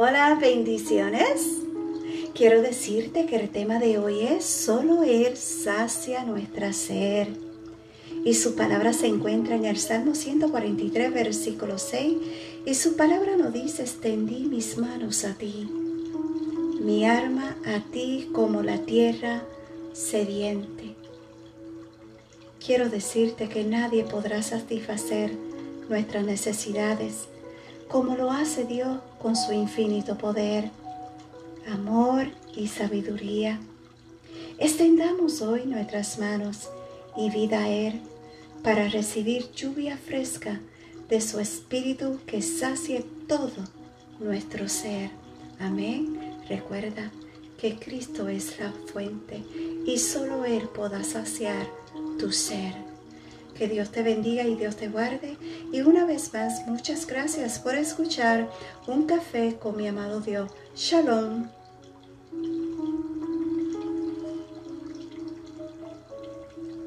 Hola, 0.00 0.38
bendiciones. 0.40 1.56
Quiero 2.32 2.62
decirte 2.62 3.26
que 3.26 3.34
el 3.34 3.48
tema 3.48 3.80
de 3.80 3.98
hoy 3.98 4.20
es 4.20 4.44
solo 4.44 5.02
Él 5.02 5.36
sacia 5.36 6.22
nuestra 6.22 6.72
ser. 6.72 7.26
Y 8.24 8.34
su 8.34 8.54
palabra 8.54 8.92
se 8.92 9.08
encuentra 9.08 9.56
en 9.56 9.64
el 9.64 9.76
Salmo 9.76 10.14
143, 10.14 11.12
versículo 11.12 11.78
6. 11.78 12.14
Y 12.64 12.74
su 12.76 12.94
palabra 12.94 13.36
nos 13.36 13.52
dice, 13.52 13.82
extendí 13.82 14.44
mis 14.44 14.78
manos 14.78 15.24
a 15.24 15.34
ti. 15.34 15.68
Mi 16.80 17.04
arma 17.04 17.56
a 17.66 17.80
ti 17.90 18.28
como 18.32 18.62
la 18.62 18.78
tierra 18.78 19.42
sediente. 19.94 20.94
Quiero 22.64 22.88
decirte 22.88 23.48
que 23.48 23.64
nadie 23.64 24.04
podrá 24.04 24.44
satisfacer 24.44 25.32
nuestras 25.88 26.24
necesidades 26.24 27.26
como 27.88 28.16
lo 28.16 28.30
hace 28.30 28.64
Dios 28.64 28.98
con 29.20 29.34
su 29.34 29.52
infinito 29.52 30.18
poder, 30.18 30.70
amor 31.70 32.28
y 32.54 32.68
sabiduría. 32.68 33.60
Extendamos 34.58 35.40
hoy 35.40 35.66
nuestras 35.66 36.18
manos 36.18 36.68
y 37.16 37.30
vida 37.30 37.64
a 37.64 37.68
Él 37.68 38.00
para 38.62 38.88
recibir 38.88 39.50
lluvia 39.52 39.96
fresca 39.96 40.60
de 41.08 41.20
su 41.20 41.40
Espíritu 41.40 42.20
que 42.26 42.42
sacie 42.42 43.04
todo 43.26 43.64
nuestro 44.20 44.68
ser. 44.68 45.10
Amén. 45.58 46.18
Recuerda 46.48 47.10
que 47.58 47.76
Cristo 47.76 48.28
es 48.28 48.58
la 48.60 48.72
fuente 48.92 49.42
y 49.86 49.98
solo 49.98 50.44
Él 50.44 50.68
podrá 50.68 51.02
saciar 51.02 51.66
tu 52.18 52.32
ser. 52.32 52.87
Que 53.58 53.66
Dios 53.66 53.90
te 53.90 54.04
bendiga 54.04 54.44
y 54.44 54.54
Dios 54.54 54.76
te 54.76 54.86
guarde. 54.88 55.36
Y 55.72 55.80
una 55.80 56.06
vez 56.06 56.32
más, 56.32 56.64
muchas 56.68 57.08
gracias 57.08 57.58
por 57.58 57.74
escuchar 57.74 58.48
Un 58.86 59.06
Café 59.06 59.56
con 59.56 59.76
mi 59.76 59.88
amado 59.88 60.20
Dios. 60.20 60.48
Shalom. 60.76 61.48